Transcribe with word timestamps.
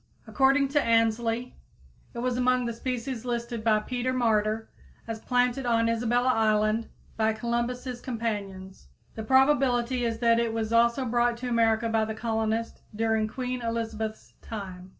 According 0.25 0.69
to 0.69 0.81
Ainslie, 0.81 1.55
it 2.15 2.17
was 2.17 2.35
among 2.35 2.65
the 2.65 2.73
species 2.73 3.23
listed 3.23 3.63
by 3.63 3.77
Peter 3.81 4.11
Martyr 4.11 4.67
as 5.07 5.19
planted 5.19 5.67
on 5.67 5.87
Isabella 5.87 6.29
Island 6.33 6.87
by 7.17 7.33
Columbus's 7.33 8.01
companions. 8.01 8.87
The 9.13 9.21
probability 9.21 10.03
is 10.03 10.17
that 10.17 10.39
it 10.39 10.53
was 10.53 10.73
also 10.73 11.05
brought 11.05 11.37
to 11.37 11.49
America 11.49 11.87
by 11.87 12.05
the 12.05 12.15
colonists 12.15 12.81
during 12.95 13.27
Queen 13.27 13.61
Elizabeth's 13.61 14.33
time. 14.41 14.89